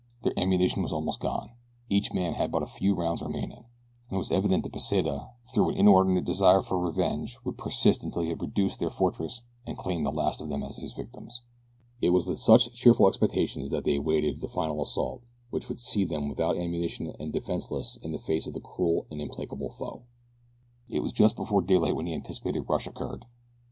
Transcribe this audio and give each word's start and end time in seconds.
Their 0.23 0.33
ammunition 0.35 0.81
was 0.81 0.91
almost 0.91 1.19
gone 1.19 1.51
each 1.87 2.11
man 2.11 2.33
had 2.33 2.51
but 2.51 2.63
a 2.63 2.65
few 2.65 2.95
rounds 2.95 3.21
remaining 3.21 3.65
and 4.09 4.13
it 4.13 4.17
was 4.17 4.31
evident 4.31 4.63
that 4.63 4.73
Pesita, 4.73 5.29
through 5.53 5.69
an 5.69 5.75
inordinate 5.77 6.25
desire 6.25 6.61
for 6.63 6.79
revenge, 6.79 7.37
would 7.43 7.55
persist 7.55 8.03
until 8.03 8.23
he 8.23 8.29
had 8.29 8.41
reduced 8.41 8.79
their 8.79 8.89
fortress 8.89 9.43
and 9.67 9.77
claimed 9.77 10.03
the 10.03 10.11
last 10.11 10.41
of 10.41 10.49
them 10.49 10.63
as 10.63 10.77
his 10.77 10.93
victim. 10.93 11.29
It 12.01 12.09
was 12.09 12.25
with 12.25 12.39
such 12.39 12.73
cheerful 12.73 13.07
expectations 13.07 13.69
that 13.69 13.83
they 13.83 13.97
awaited 13.97 14.41
the 14.41 14.47
final 14.47 14.81
assault 14.81 15.21
which 15.51 15.69
would 15.69 15.79
see 15.79 16.03
them 16.03 16.29
without 16.29 16.57
ammunition 16.57 17.13
and 17.19 17.31
defenseless 17.31 17.97
in 17.97 18.11
the 18.11 18.17
face 18.17 18.47
of 18.47 18.55
a 18.55 18.59
cruel 18.59 19.05
and 19.11 19.21
implacable 19.21 19.69
foe. 19.69 20.01
It 20.89 21.01
was 21.03 21.13
just 21.13 21.35
before 21.35 21.61
daylight 21.61 21.95
that 21.95 22.03
the 22.05 22.15
anticipated 22.15 22.65
rush 22.67 22.87
occurred. 22.87 23.25